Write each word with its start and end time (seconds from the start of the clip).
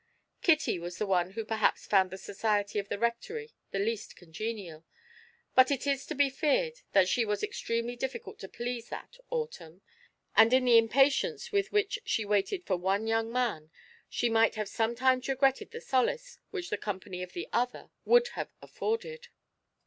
Kitty 0.41 0.79
was 0.79 0.97
the 0.97 1.05
one 1.05 1.33
who 1.33 1.45
perhaps 1.45 1.85
found 1.85 2.09
the 2.09 2.17
society 2.17 2.79
of 2.79 2.89
the 2.89 2.97
Rectory 2.97 3.53
the 3.69 3.77
least 3.77 4.15
congenial; 4.15 4.83
but 5.53 5.69
it 5.69 5.85
is 5.85 6.07
to 6.07 6.15
be 6.15 6.27
feared 6.27 6.79
that 6.93 7.07
she 7.07 7.23
was 7.23 7.43
extremely 7.43 7.95
difficult 7.95 8.39
to 8.39 8.47
please 8.49 8.89
that 8.89 9.17
autumn, 9.29 9.83
and 10.35 10.53
in 10.53 10.65
the 10.65 10.79
impatience 10.79 11.51
with 11.51 11.71
which 11.71 11.99
she 12.03 12.25
waited 12.25 12.65
for 12.65 12.77
one 12.77 13.05
young 13.05 13.31
man 13.31 13.69
she 14.09 14.27
might 14.27 14.55
have 14.55 14.67
sometimes 14.67 15.27
regretted 15.29 15.69
the 15.69 15.79
solace 15.79 16.39
which 16.49 16.71
the 16.71 16.79
company 16.79 17.21
of 17.21 17.33
the 17.33 17.47
other 17.53 17.91
would 18.03 18.29
have 18.29 18.51
afforded. 18.59 19.27